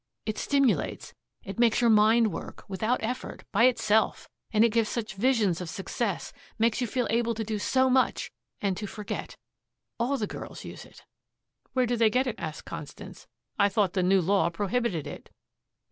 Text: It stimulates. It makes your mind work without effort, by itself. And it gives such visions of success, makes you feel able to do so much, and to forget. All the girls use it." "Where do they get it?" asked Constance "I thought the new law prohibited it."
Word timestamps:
It 0.25 0.39
stimulates. 0.39 1.13
It 1.43 1.59
makes 1.59 1.79
your 1.79 1.91
mind 1.91 2.33
work 2.33 2.65
without 2.67 3.03
effort, 3.03 3.43
by 3.51 3.65
itself. 3.65 4.27
And 4.51 4.63
it 4.65 4.71
gives 4.71 4.89
such 4.89 5.13
visions 5.13 5.61
of 5.61 5.69
success, 5.69 6.33
makes 6.57 6.81
you 6.81 6.87
feel 6.87 7.05
able 7.11 7.35
to 7.35 7.43
do 7.43 7.59
so 7.59 7.87
much, 7.87 8.31
and 8.61 8.75
to 8.77 8.87
forget. 8.87 9.37
All 9.99 10.17
the 10.17 10.25
girls 10.25 10.65
use 10.65 10.85
it." 10.85 11.03
"Where 11.73 11.85
do 11.85 11.95
they 11.95 12.09
get 12.09 12.25
it?" 12.25 12.33
asked 12.39 12.65
Constance 12.65 13.27
"I 13.59 13.69
thought 13.69 13.93
the 13.93 14.01
new 14.01 14.21
law 14.21 14.49
prohibited 14.49 15.05
it." 15.05 15.29